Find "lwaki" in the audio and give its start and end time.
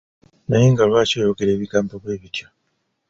0.89-1.15